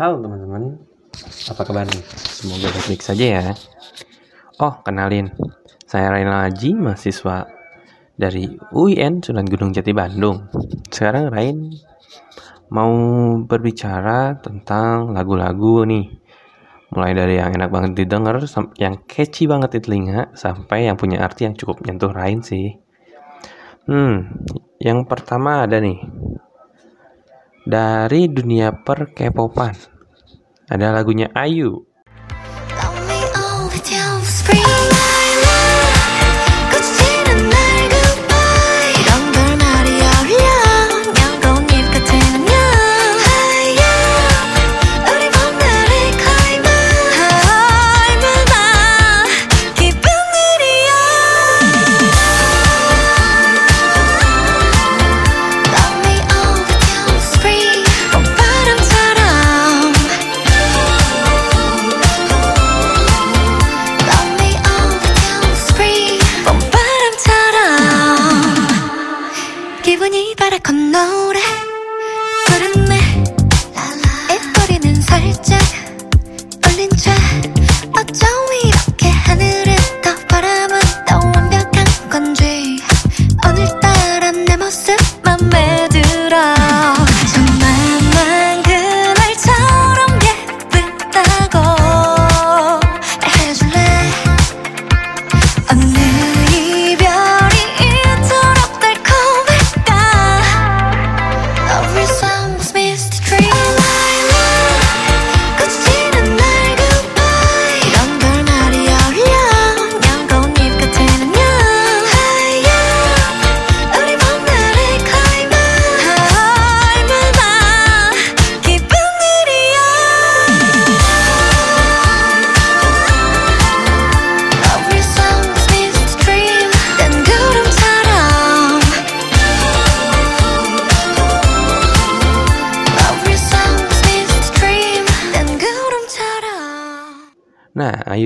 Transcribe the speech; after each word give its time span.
Halo 0.00 0.16
teman-teman, 0.16 0.80
apa 1.52 1.60
kabar 1.60 1.84
nih? 1.84 2.00
Semoga 2.16 2.72
baik-baik 2.72 3.04
saja 3.04 3.24
ya. 3.36 3.44
Oh, 4.56 4.80
kenalin, 4.80 5.28
saya 5.84 6.08
Rain 6.08 6.24
Laji, 6.24 6.72
mahasiswa 6.72 7.44
dari 8.16 8.48
UIN 8.72 9.20
Sunan 9.20 9.44
Gunung 9.44 9.76
Jati 9.76 9.92
Bandung. 9.92 10.48
Sekarang 10.88 11.28
Rain 11.28 11.68
mau 12.72 12.88
berbicara 13.44 14.40
tentang 14.40 15.12
lagu-lagu 15.12 15.84
nih. 15.84 16.08
Mulai 16.96 17.12
dari 17.12 17.36
yang 17.36 17.52
enak 17.60 17.68
banget 17.68 18.00
didengar, 18.00 18.40
yang 18.80 19.04
catchy 19.04 19.44
banget 19.44 19.76
di 19.76 19.80
telinga, 19.84 20.32
sampai 20.32 20.88
yang 20.88 20.96
punya 20.96 21.20
arti 21.20 21.44
yang 21.44 21.52
cukup 21.52 21.84
nyentuh 21.84 22.08
Rain 22.08 22.40
sih. 22.40 22.72
Hmm, 23.84 24.32
yang 24.80 25.04
pertama 25.04 25.68
ada 25.68 25.76
nih 25.76 26.00
dari 27.66 28.30
dunia 28.30 28.72
per 28.72 29.12
K-popan. 29.12 29.74
Ada 30.70 30.94
lagunya 30.94 31.28
Ayu. 31.34 31.89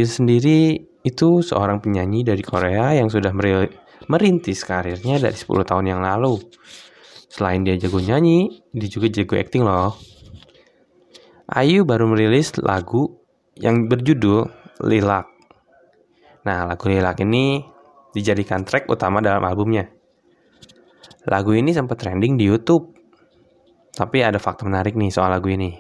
Sendiri 0.05 0.77
itu 1.05 1.45
seorang 1.45 1.81
penyanyi 1.81 2.25
dari 2.25 2.41
Korea 2.41 2.97
yang 2.97 3.09
sudah 3.09 3.33
merintis 4.09 4.65
karirnya 4.65 5.21
dari 5.21 5.37
10 5.37 5.65
tahun 5.65 5.97
yang 5.97 6.01
lalu. 6.01 6.41
Selain 7.29 7.61
dia 7.67 7.75
jago 7.77 7.99
nyanyi, 7.99 8.63
dia 8.71 8.89
juga 8.89 9.11
jago 9.11 9.35
acting 9.35 9.67
loh. 9.67 9.99
Ayu 11.51 11.85
baru 11.85 12.09
merilis 12.09 12.57
lagu 12.63 13.21
yang 13.59 13.85
berjudul 13.91 14.49
Lilak. 14.87 15.29
Nah, 16.49 16.65
lagu 16.65 16.89
Lilak 16.89 17.21
ini 17.21 17.61
dijadikan 18.15 18.65
track 18.65 18.89
utama 18.89 19.21
dalam 19.21 19.45
albumnya. 19.45 19.91
Lagu 21.29 21.53
ini 21.53 21.77
sempat 21.77 22.01
trending 22.01 22.41
di 22.41 22.49
YouTube. 22.49 22.97
Tapi 23.93 24.25
ada 24.25 24.41
fakta 24.41 24.65
menarik 24.65 24.97
nih 24.97 25.13
soal 25.13 25.35
lagu 25.35 25.53
ini. 25.53 25.75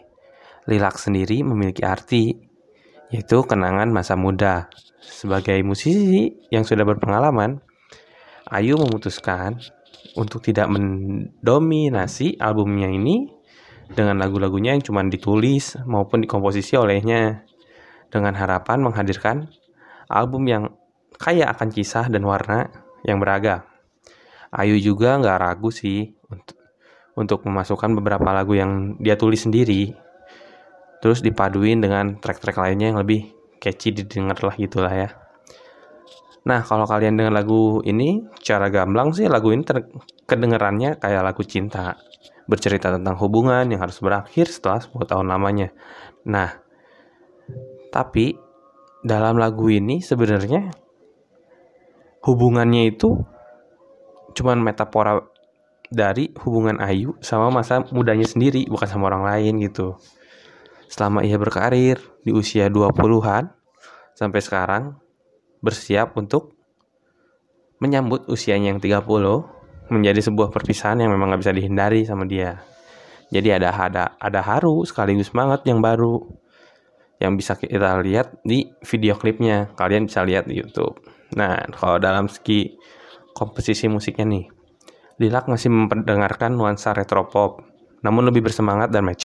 Lilak 0.68 1.00
sendiri 1.00 1.40
memiliki 1.40 1.80
arti 1.80 2.43
yaitu 3.14 3.46
kenangan 3.46 3.94
masa 3.94 4.18
muda. 4.18 4.66
Sebagai 4.98 5.62
musisi 5.62 6.34
yang 6.50 6.66
sudah 6.66 6.82
berpengalaman, 6.82 7.62
Ayu 8.50 8.74
memutuskan 8.74 9.62
untuk 10.18 10.42
tidak 10.42 10.66
mendominasi 10.66 12.36
albumnya 12.42 12.90
ini 12.90 13.30
dengan 13.94 14.18
lagu-lagunya 14.18 14.74
yang 14.74 14.82
cuma 14.82 15.06
ditulis 15.06 15.78
maupun 15.86 16.26
dikomposisi 16.26 16.74
olehnya 16.74 17.46
dengan 18.10 18.34
harapan 18.34 18.82
menghadirkan 18.82 19.46
album 20.10 20.44
yang 20.50 20.64
kaya 21.16 21.48
akan 21.54 21.70
kisah 21.70 22.10
dan 22.10 22.26
warna 22.26 22.68
yang 23.06 23.22
beragam. 23.22 23.62
Ayu 24.50 24.76
juga 24.82 25.16
nggak 25.22 25.38
ragu 25.38 25.70
sih 25.70 26.18
untuk 26.26 26.58
untuk 27.14 27.46
memasukkan 27.46 27.94
beberapa 27.94 28.26
lagu 28.34 28.58
yang 28.58 28.98
dia 28.98 29.14
tulis 29.14 29.46
sendiri 29.46 29.94
terus 31.04 31.20
dipaduin 31.20 31.84
dengan 31.84 32.16
track-track 32.16 32.56
lainnya 32.56 32.88
yang 32.88 32.96
lebih 33.04 33.28
catchy 33.60 33.92
didengar 33.92 34.40
lah 34.40 34.56
gitulah 34.56 34.88
ya. 34.88 35.12
Nah 36.48 36.64
kalau 36.64 36.88
kalian 36.88 37.20
dengan 37.20 37.36
lagu 37.36 37.84
ini 37.84 38.24
cara 38.40 38.72
gamblang 38.72 39.12
sih 39.12 39.28
lagu 39.28 39.52
ini 39.52 39.68
kedengerannya 40.24 40.96
kayak 40.96 41.20
lagu 41.20 41.44
cinta. 41.44 42.00
Bercerita 42.48 42.88
tentang 42.88 43.20
hubungan 43.20 43.68
yang 43.68 43.84
harus 43.84 44.00
berakhir 44.00 44.48
setelah 44.48 44.80
10 44.80 44.96
tahun 45.04 45.28
lamanya. 45.28 45.76
Nah 46.24 46.56
tapi 47.92 48.40
dalam 49.04 49.36
lagu 49.36 49.68
ini 49.68 50.00
sebenarnya 50.00 50.72
hubungannya 52.24 52.88
itu 52.88 53.12
cuman 54.32 54.56
metafora 54.56 55.20
dari 55.92 56.32
hubungan 56.40 56.80
Ayu 56.80 57.12
sama 57.20 57.52
masa 57.52 57.84
mudanya 57.92 58.24
sendiri 58.24 58.64
bukan 58.72 58.88
sama 58.88 59.12
orang 59.12 59.28
lain 59.28 59.60
gitu 59.60 60.00
selama 60.88 61.24
ia 61.24 61.36
berkarir 61.36 61.98
di 62.22 62.30
usia 62.30 62.68
20-an 62.68 63.50
sampai 64.14 64.40
sekarang 64.40 64.96
bersiap 65.64 66.14
untuk 66.14 66.54
menyambut 67.82 68.28
usianya 68.30 68.76
yang 68.76 68.80
30 68.80 69.04
menjadi 69.92 70.20
sebuah 70.24 70.48
perpisahan 70.48 71.04
yang 71.04 71.12
memang 71.12 71.34
gak 71.34 71.42
bisa 71.44 71.52
dihindari 71.52 72.08
sama 72.08 72.24
dia. 72.24 72.62
Jadi 73.28 73.48
ada 73.50 73.72
ada 73.72 74.04
ada 74.20 74.40
haru 74.40 74.84
sekaligus 74.86 75.32
semangat 75.32 75.66
yang 75.66 75.82
baru 75.82 76.22
yang 77.18 77.34
bisa 77.34 77.56
kita 77.56 77.98
lihat 78.04 78.40
di 78.44 78.68
video 78.84 79.16
klipnya. 79.16 79.72
Kalian 79.74 80.06
bisa 80.06 80.22
lihat 80.22 80.46
di 80.46 80.60
YouTube. 80.60 81.00
Nah, 81.34 81.58
kalau 81.74 81.98
dalam 81.98 82.30
segi 82.30 82.76
komposisi 83.34 83.90
musiknya 83.90 84.28
nih, 84.28 84.44
Lilak 85.14 85.46
masih 85.46 85.70
memperdengarkan 85.70 86.58
nuansa 86.58 86.90
retro 86.90 87.30
pop, 87.30 87.62
namun 88.02 88.26
lebih 88.26 88.42
bersemangat 88.42 88.90
dan 88.90 89.06
match 89.06 89.23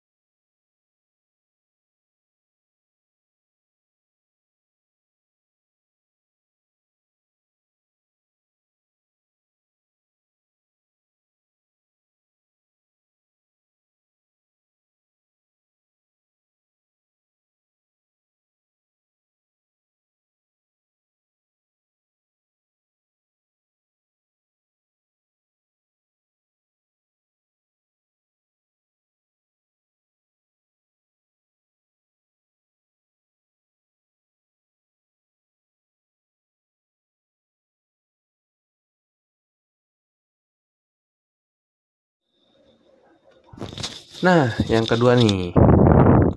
Nah, 44.25 44.49
yang 44.73 44.89
kedua 44.89 45.13
nih, 45.13 45.53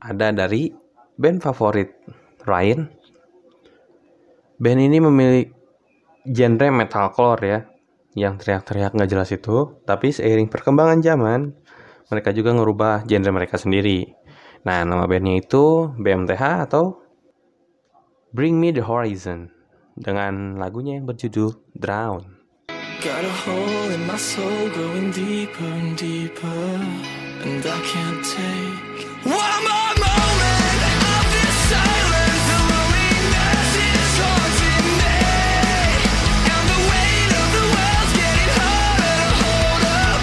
ada 0.04 0.36
dari 0.36 0.68
band 1.16 1.40
favorit 1.40 1.96
Ryan. 2.44 2.92
Band 4.60 4.80
ini 4.84 5.00
memiliki 5.00 5.48
genre 6.28 6.68
metalcore 6.76 7.44
ya, 7.48 7.60
yang 8.20 8.36
teriak-teriak 8.36 8.92
nggak 8.92 9.08
jelas 9.08 9.32
itu. 9.32 9.80
Tapi 9.88 10.12
seiring 10.12 10.52
perkembangan 10.52 11.00
zaman, 11.00 11.56
mereka 12.12 12.36
juga 12.36 12.52
ngerubah 12.52 13.08
genre 13.08 13.32
mereka 13.32 13.56
sendiri. 13.56 14.12
Nah, 14.68 14.84
nama 14.84 15.08
bandnya 15.08 15.40
itu 15.40 15.96
BMTH 15.96 16.68
atau 16.68 17.00
Bring 18.36 18.60
Me 18.60 18.76
The 18.76 18.84
Horizon 18.84 19.56
dengan 19.96 20.60
lagunya 20.60 21.00
yang 21.00 21.08
berjudul 21.08 21.80
Drown. 21.80 22.44
Got 23.00 23.24
a 23.24 23.32
hole 23.32 23.88
in 23.96 24.04
my 24.04 24.20
soul 24.20 24.68
growing 24.76 25.16
deeper 25.16 25.64
and 25.64 25.96
deeper 25.96 26.76
And 27.42 27.66
I 27.66 27.80
can't 27.92 28.24
take 28.26 29.06
one 29.24 29.62
more 29.70 29.94
moment 30.08 30.80
of 31.16 31.24
this 31.36 31.56
silence. 31.72 32.44
The 32.52 32.60
loneliness 32.72 33.72
is 33.90 34.12
haunting 34.24 34.88
me. 35.02 35.18
And 36.54 36.66
the 36.74 36.80
weight 36.92 37.32
of 37.42 37.48
the 37.58 37.66
world's 37.76 38.14
getting 38.22 38.52
harder. 38.60 39.18
To 39.24 39.32
hold 39.44 39.84
up. 40.04 40.22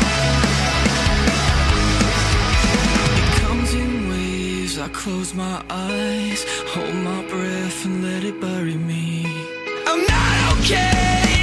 It 3.21 3.33
comes 3.43 3.71
in 3.83 3.93
waves, 4.11 4.75
I 4.79 4.89
close 4.89 5.31
my 5.35 5.57
eyes 5.71 6.45
Hold 6.77 6.95
my 6.97 7.23
breath 7.29 7.85
and 7.87 8.03
let 8.03 8.23
it 8.23 8.39
bury 8.39 8.77
me. 8.77 9.25
I'm 9.87 10.05
not 10.05 10.59
okay 10.59 11.36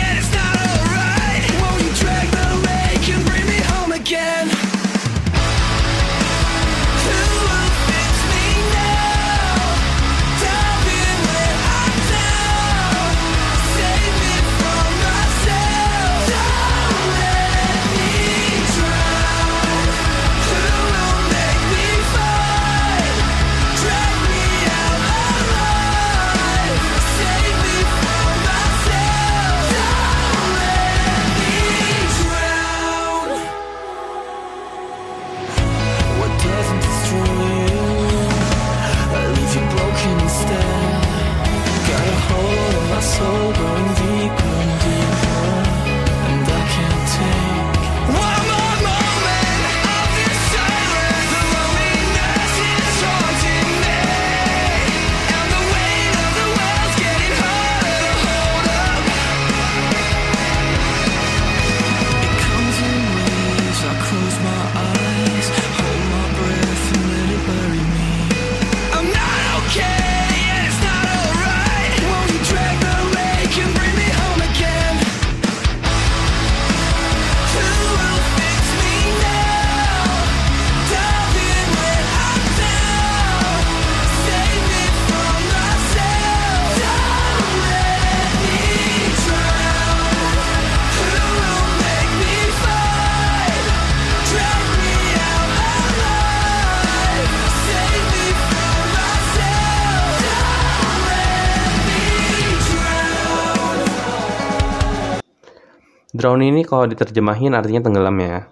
Drown 106.13 106.45
ini 106.45 106.61
kalau 106.61 106.85
diterjemahin 106.85 107.57
artinya 107.57 107.89
tenggelam 107.89 108.13
ya. 108.21 108.45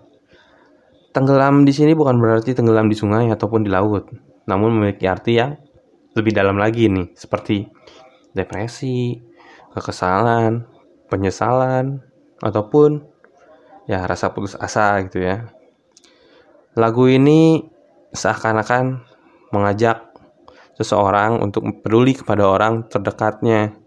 Tenggelam 1.13 1.61
di 1.61 1.69
sini 1.69 1.93
bukan 1.93 2.17
berarti 2.17 2.57
tenggelam 2.57 2.89
di 2.89 2.97
sungai 2.97 3.29
ataupun 3.29 3.61
di 3.61 3.69
laut, 3.69 4.09
namun 4.49 4.73
memiliki 4.73 5.05
arti 5.05 5.37
yang 5.37 5.53
lebih 6.17 6.33
dalam 6.33 6.57
lagi 6.57 6.89
nih, 6.89 7.13
seperti 7.13 7.69
depresi, 8.33 9.21
kekesalan, 9.77 10.65
penyesalan, 11.05 12.01
ataupun 12.41 13.05
ya 13.85 14.09
rasa 14.09 14.33
putus 14.33 14.57
asa 14.57 14.97
gitu 15.05 15.21
ya. 15.21 15.45
Lagu 16.73 17.05
ini 17.05 17.61
seakan-akan 18.09 19.05
mengajak 19.53 20.09
seseorang 20.81 21.37
untuk 21.45 21.61
peduli 21.85 22.17
kepada 22.17 22.49
orang 22.49 22.89
terdekatnya 22.89 23.77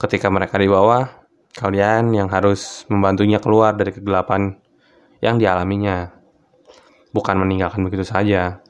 ketika 0.00 0.32
mereka 0.32 0.56
di 0.56 0.70
bawah 0.70 1.27
Kalian 1.56 2.12
yang 2.12 2.28
harus 2.28 2.84
membantunya 2.92 3.40
keluar 3.40 3.72
dari 3.72 3.94
kegelapan 3.94 4.58
yang 5.24 5.40
dialaminya. 5.40 6.12
Bukan 7.10 7.40
meninggalkan 7.40 7.80
begitu 7.82 8.04
saja. 8.04 8.60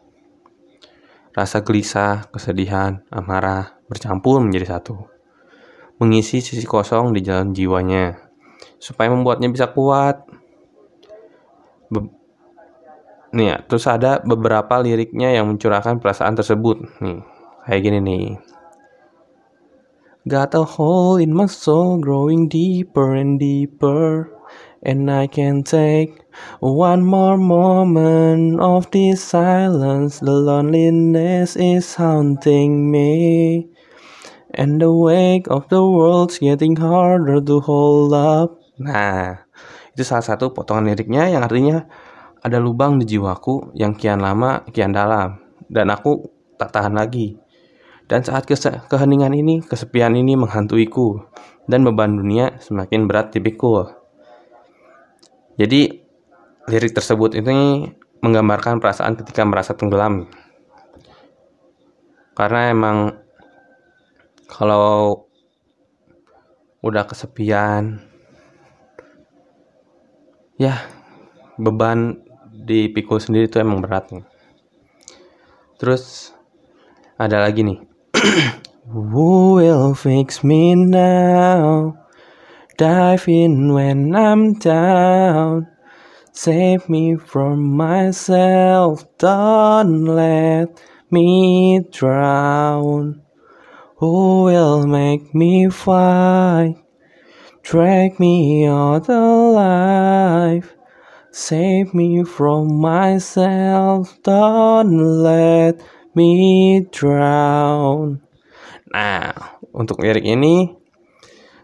Rasa 1.34 1.62
gelisah, 1.62 2.30
kesedihan, 2.30 3.02
amarah 3.10 3.78
bercampur 3.90 4.38
menjadi 4.42 4.78
satu. 4.78 4.96
Mengisi 5.98 6.38
sisi 6.38 6.62
kosong 6.62 7.10
di 7.10 7.20
jalan 7.22 7.50
jiwanya. 7.50 8.30
Supaya 8.78 9.10
membuatnya 9.10 9.50
bisa 9.50 9.70
kuat. 9.74 10.22
Be 11.90 12.14
nih 13.28 13.46
ya, 13.52 13.56
terus 13.60 13.84
ada 13.84 14.24
beberapa 14.24 14.80
liriknya 14.80 15.36
yang 15.36 15.52
mencurahkan 15.52 16.00
perasaan 16.00 16.32
tersebut. 16.32 16.80
Nih, 17.04 17.20
kayak 17.68 17.80
gini 17.84 17.98
nih. 18.00 18.47
Got 20.28 20.52
a 20.52 20.60
hole 20.60 21.16
in 21.16 21.32
my 21.32 21.48
soul 21.48 21.96
growing 22.04 22.52
deeper 22.52 23.16
and 23.16 23.40
deeper. 23.40 24.28
And 24.84 25.08
I 25.08 25.24
can 25.24 25.64
take 25.64 26.20
one 26.60 27.00
more 27.00 27.40
moment 27.40 28.60
of 28.60 28.92
this 28.92 29.24
silence. 29.24 30.20
The 30.20 30.36
loneliness 30.36 31.56
is 31.56 31.96
haunting 31.96 32.92
me. 32.92 33.72
And 34.52 34.76
the 34.76 34.92
wake 34.92 35.48
of 35.48 35.64
the 35.72 35.80
world's 35.80 36.36
getting 36.36 36.76
harder 36.76 37.40
to 37.40 37.64
hold 37.64 38.12
up. 38.12 38.60
Nah, 38.76 39.48
itu 39.96 40.04
salah 40.04 40.28
satu 40.28 40.52
potongan 40.52 40.92
liriknya 40.92 41.32
yang 41.32 41.40
artinya 41.40 41.88
ada 42.44 42.60
lubang 42.60 43.00
di 43.00 43.16
jiwaku 43.16 43.72
yang 43.72 43.96
kian 43.96 44.20
lama, 44.20 44.60
kian 44.76 44.92
dalam. 44.92 45.40
Dan 45.72 45.88
aku 45.88 46.28
tak 46.60 46.76
tahan 46.76 46.92
lagi. 46.92 47.47
Dan 48.08 48.24
saat 48.24 48.48
keheningan 48.88 49.36
ini, 49.36 49.60
kesepian 49.60 50.16
ini 50.16 50.32
menghantuiku, 50.32 51.28
dan 51.68 51.84
beban 51.84 52.16
dunia 52.16 52.56
semakin 52.56 53.04
berat 53.04 53.36
dipikul. 53.36 53.92
Jadi, 55.60 56.00
lirik 56.72 56.96
tersebut 56.96 57.36
ini 57.36 57.84
menggambarkan 58.24 58.80
perasaan 58.80 59.12
ketika 59.20 59.44
merasa 59.44 59.76
tenggelam. 59.76 60.24
Karena 62.32 62.72
emang 62.72 62.98
kalau 64.48 65.28
udah 66.80 67.04
kesepian, 67.04 68.00
ya 70.56 70.80
beban 71.60 72.24
dipikul 72.48 73.20
sendiri 73.20 73.52
itu 73.52 73.60
emang 73.60 73.84
berat. 73.84 74.08
Terus 75.76 76.32
ada 77.18 77.42
lagi 77.42 77.66
nih 77.66 77.87
Who 78.88 79.54
will 79.54 79.94
fix 79.94 80.42
me 80.42 80.74
now? 80.74 81.98
Dive 82.76 83.28
in 83.28 83.72
when 83.72 84.14
I'm 84.14 84.54
down. 84.54 85.68
Save 86.32 86.88
me 86.88 87.16
from 87.16 87.76
myself. 87.76 89.04
Don't 89.18 90.04
let 90.04 90.80
me 91.10 91.80
drown. 91.90 93.22
Who 93.96 94.44
will 94.44 94.86
make 94.86 95.34
me 95.34 95.68
fight? 95.68 96.76
Drag 97.62 98.18
me 98.20 98.66
out 98.66 99.08
alive. 99.08 100.74
Save 101.32 101.92
me 101.94 102.24
from 102.24 102.80
myself. 102.80 104.16
Don't 104.22 105.22
let 105.22 105.82
me 106.18 106.82
drown. 106.90 108.18
Nah, 108.90 109.30
untuk 109.70 110.02
lirik 110.02 110.26
ini 110.26 110.74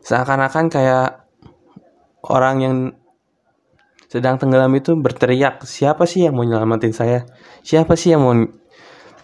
seakan-akan 0.06 0.70
kayak 0.70 1.26
orang 2.22 2.56
yang 2.62 2.76
sedang 4.06 4.38
tenggelam 4.38 4.70
itu 4.78 4.94
berteriak, 4.94 5.66
siapa 5.66 6.06
sih 6.06 6.22
yang 6.22 6.38
mau 6.38 6.46
nyelamatin 6.46 6.94
saya? 6.94 7.26
Siapa 7.66 7.98
sih 7.98 8.14
yang 8.14 8.22
mau 8.22 8.38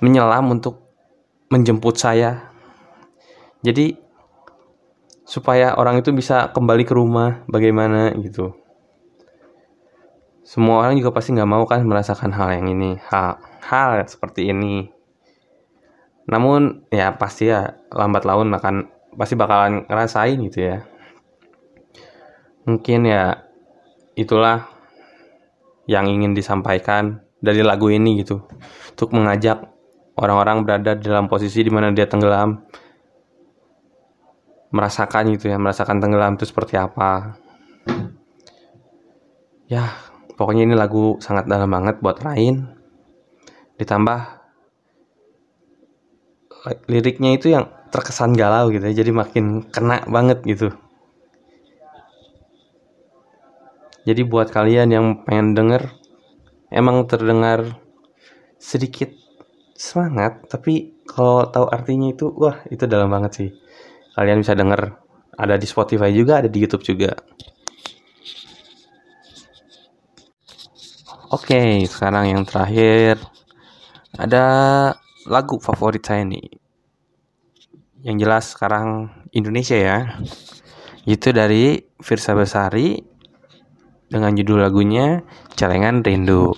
menyelam 0.02 0.50
untuk 0.50 0.82
menjemput 1.46 1.94
saya? 1.94 2.50
Jadi 3.62 3.94
supaya 5.22 5.78
orang 5.78 6.02
itu 6.02 6.10
bisa 6.10 6.50
kembali 6.50 6.82
ke 6.82 6.90
rumah, 6.90 7.46
bagaimana 7.46 8.10
gitu. 8.18 8.50
Semua 10.42 10.82
orang 10.82 10.98
juga 10.98 11.14
pasti 11.14 11.30
nggak 11.30 11.46
mau 11.46 11.62
kan 11.70 11.86
merasakan 11.86 12.34
hal 12.34 12.58
yang 12.58 12.66
ini, 12.74 12.98
hal 13.06 13.38
hal 13.62 14.02
seperti 14.10 14.50
ini. 14.50 14.90
Namun 16.30 16.86
ya 16.94 17.10
pasti 17.18 17.50
ya 17.50 17.74
lambat 17.90 18.22
laun 18.22 18.54
akan 18.54 18.86
pasti 19.18 19.34
bakalan 19.34 19.82
ngerasain 19.90 20.38
gitu 20.46 20.62
ya. 20.62 20.86
Mungkin 22.70 23.10
ya 23.10 23.50
itulah 24.14 24.70
yang 25.90 26.06
ingin 26.06 26.30
disampaikan 26.38 27.18
dari 27.42 27.66
lagu 27.66 27.90
ini 27.90 28.22
gitu. 28.22 28.46
Untuk 28.94 29.10
mengajak 29.10 29.66
orang-orang 30.14 30.62
berada 30.62 30.94
dalam 30.94 31.26
posisi 31.26 31.66
di 31.66 31.72
mana 31.74 31.90
dia 31.90 32.06
tenggelam. 32.06 32.62
Merasakan 34.70 35.34
gitu 35.34 35.50
ya 35.50 35.58
merasakan 35.58 35.98
tenggelam 35.98 36.38
itu 36.38 36.46
seperti 36.46 36.78
apa. 36.78 37.42
Ya 39.66 39.98
pokoknya 40.38 40.62
ini 40.62 40.78
lagu 40.78 41.18
sangat 41.18 41.50
dalam 41.50 41.66
banget 41.66 41.98
buat 41.98 42.22
Rain. 42.22 42.70
Ditambah 43.82 44.39
liriknya 46.88 47.36
itu 47.36 47.52
yang 47.56 47.72
terkesan 47.90 48.36
galau 48.36 48.68
gitu 48.70 48.84
ya 48.84 49.02
jadi 49.02 49.10
makin 49.10 49.66
kena 49.72 50.04
banget 50.06 50.44
gitu 50.44 50.70
Jadi 54.00 54.24
buat 54.24 54.48
kalian 54.48 54.88
yang 54.90 55.06
pengen 55.28 55.52
denger 55.52 55.92
emang 56.72 57.04
terdengar 57.04 57.76
sedikit 58.56 59.12
semangat, 59.76 60.48
tapi 60.48 61.04
kalau 61.04 61.48
tahu 61.48 61.66
artinya 61.68 62.08
itu 62.12 62.32
wah 62.32 62.64
itu 62.72 62.84
dalam 62.88 63.12
banget 63.12 63.32
sih. 63.36 63.50
Kalian 64.16 64.40
bisa 64.40 64.56
denger 64.56 64.96
ada 65.36 65.54
di 65.60 65.66
Spotify 65.68 66.12
juga, 66.12 66.40
ada 66.40 66.48
di 66.48 66.58
YouTube 66.60 66.84
juga. 66.84 67.12
Oke, 71.30 71.86
sekarang 71.86 72.34
yang 72.34 72.42
terakhir 72.42 73.20
ada 74.18 74.44
lagu 75.28 75.60
favorit 75.60 76.00
saya 76.00 76.24
nih. 76.24 76.48
Yang 78.00 78.16
jelas 78.24 78.44
sekarang 78.56 79.12
Indonesia 79.36 79.76
ya. 79.76 79.98
Itu 81.04 81.32
dari 81.36 81.80
Firsa 82.00 82.32
Besari 82.32 82.96
dengan 84.08 84.32
judul 84.32 84.64
lagunya 84.64 85.20
Celengan 85.56 86.00
Rindu. 86.00 86.56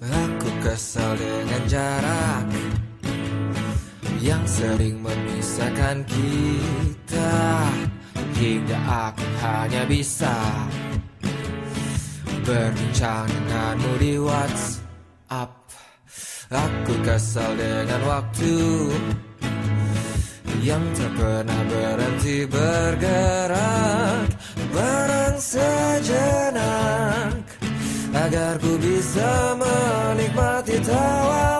Aku 0.00 0.48
kesal 0.64 1.12
dengan 1.20 1.62
jarak 1.68 2.48
yang 4.18 4.42
sering 4.48 4.98
memisahkan 5.04 6.04
kita 6.08 7.38
hingga 8.38 8.78
aku 8.86 9.26
hanya 9.42 9.82
bisa 9.90 10.30
berbincang 12.46 13.26
denganmu 13.26 13.92
di 13.98 14.14
WhatsApp. 14.22 15.58
Aku 16.48 16.96
kesal 17.04 17.60
dengan 17.60 18.00
waktu 18.08 18.56
yang 20.64 20.80
tak 20.96 21.12
pernah 21.12 21.60
berhenti 21.68 22.48
bergerak 22.48 24.32
barang 24.72 25.36
sejenak 25.36 27.36
agar 28.16 28.56
ku 28.62 28.80
bisa 28.80 29.52
menikmati 29.60 30.80
tawamu 30.80 31.57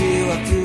seperti 0.00 0.24
waktu 0.24 0.48
itu 0.48 0.59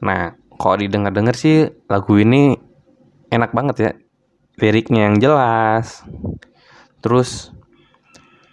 Nah, 0.00 0.36
kalau 0.56 0.76
didengar-dengar 0.80 1.36
sih 1.36 1.68
lagu 1.88 2.16
ini 2.16 2.56
enak 3.32 3.52
banget 3.52 3.76
ya. 3.80 3.92
Liriknya 4.60 5.08
yang 5.08 5.16
jelas. 5.20 6.04
Terus 7.00 7.52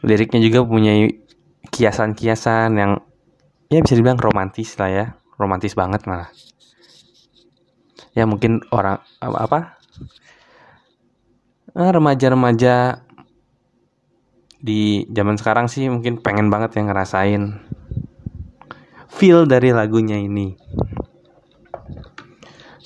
liriknya 0.04 0.40
juga 0.40 0.64
punya 0.64 0.96
kiasan-kiasan 1.68 2.72
yang 2.80 2.92
ya 3.68 3.84
bisa 3.84 3.96
dibilang 4.00 4.20
romantis 4.20 4.76
lah 4.80 4.90
ya. 4.92 5.06
Romantis 5.36 5.76
banget 5.76 6.08
malah. 6.08 6.32
Ya 8.16 8.26
mungkin 8.26 8.64
orang 8.74 9.04
apa, 9.22 9.38
apa? 9.46 9.60
Eh, 11.78 11.92
remaja-remaja 11.94 13.06
di 14.58 15.06
zaman 15.14 15.38
sekarang 15.38 15.70
sih 15.70 15.86
mungkin 15.86 16.18
pengen 16.18 16.50
banget 16.50 16.82
yang 16.82 16.90
ngerasain 16.90 17.62
feel 19.14 19.46
dari 19.46 19.70
lagunya 19.70 20.18
ini. 20.18 20.58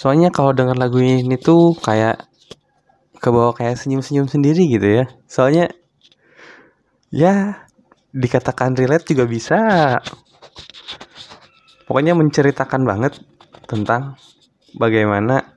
Soalnya 0.02 0.34
kalau 0.34 0.50
denger 0.50 0.82
lagu 0.82 0.98
ini 0.98 1.38
tuh 1.38 1.78
kayak 1.78 2.26
kebawa 3.22 3.54
kayak 3.54 3.78
senyum-senyum 3.78 4.26
sendiri 4.26 4.66
gitu 4.66 4.88
ya. 4.98 5.06
Soalnya 5.30 5.70
ya 7.14 7.62
dikatakan 8.10 8.74
relate 8.74 9.14
juga 9.14 9.30
bisa. 9.30 9.62
Pokoknya 11.86 12.18
menceritakan 12.18 12.82
banget 12.82 13.22
tentang 13.70 14.18
bagaimana 14.74 15.54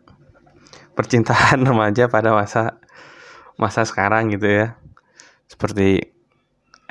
percintaan 0.93 1.65
remaja 1.73 2.13
pada 2.13 2.37
masa 2.37 2.77
masa 3.57 3.89
sekarang 3.89 4.29
gitu 4.29 4.45
ya. 4.45 4.77
Seperti 5.49 6.05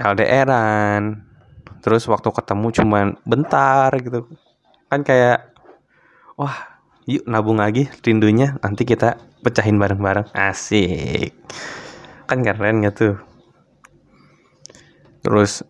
LDRan, 0.02 1.22
terus 1.86 2.10
waktu 2.10 2.34
ketemu 2.34 2.68
cuman 2.82 3.06
bentar 3.30 3.94
gitu. 4.02 4.26
Kan 4.90 5.06
kayak 5.06 5.54
wah 6.34 6.73
yuk 7.10 7.24
nabung 7.28 7.60
lagi 7.60 7.88
rindunya. 8.04 8.56
Nanti 8.64 8.88
kita 8.88 9.20
pecahin 9.44 9.80
bareng-bareng. 9.80 10.32
Asik. 10.32 11.36
Kan 12.28 12.42
keren 12.42 12.84
gak 12.84 12.96
tuh. 12.96 13.16
Terus 15.24 15.64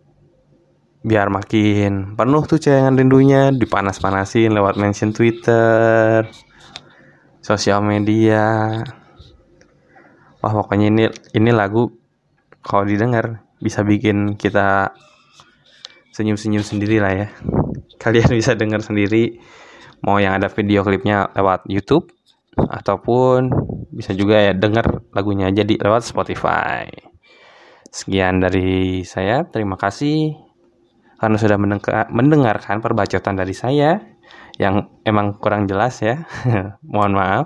biar 1.04 1.28
makin 1.28 2.16
penuh 2.16 2.44
tuh 2.46 2.62
celengan 2.62 2.98
rindunya. 2.98 3.50
Dipanas-panasin 3.50 4.54
lewat 4.54 4.78
mention 4.78 5.14
Twitter 5.14 6.26
sosial 7.44 7.84
media. 7.84 8.80
Wah 10.40 10.54
pokoknya 10.54 10.88
ini 10.90 11.04
ini 11.36 11.52
lagu 11.52 11.92
kalau 12.64 12.88
didengar 12.88 13.44
bisa 13.60 13.84
bikin 13.84 14.40
kita 14.40 14.96
senyum-senyum 16.16 16.64
sendiri 16.64 17.02
lah 17.04 17.14
ya. 17.14 17.28
Kalian 18.00 18.32
bisa 18.40 18.56
dengar 18.56 18.80
sendiri 18.80 19.42
mau 20.04 20.20
yang 20.20 20.36
ada 20.38 20.52
video 20.52 20.84
klipnya 20.84 21.32
lewat 21.34 21.66
YouTube 21.72 22.12
ataupun 22.60 23.50
bisa 23.90 24.14
juga 24.14 24.38
ya 24.38 24.54
denger 24.54 25.10
lagunya 25.16 25.50
aja 25.50 25.64
di 25.66 25.80
lewat 25.80 26.06
Spotify. 26.06 26.86
Sekian 27.90 28.42
dari 28.42 29.02
saya. 29.06 29.46
Terima 29.48 29.80
kasih 29.80 30.34
karena 31.18 31.38
sudah 31.40 31.58
mendengarkan 32.12 32.84
perbacotan 32.84 33.40
dari 33.40 33.56
saya 33.56 34.02
yang 34.60 34.92
emang 35.08 35.40
kurang 35.40 35.66
jelas 35.66 36.02
ya. 36.04 36.26
Mohon 36.94 37.14
maaf. 37.18 37.46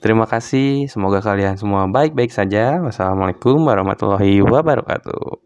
Terima 0.00 0.28
kasih. 0.28 0.90
Semoga 0.90 1.24
kalian 1.24 1.56
semua 1.56 1.88
baik-baik 1.88 2.32
saja. 2.32 2.80
Wassalamualaikum 2.82 3.60
warahmatullahi 3.64 4.44
wabarakatuh. 4.44 5.45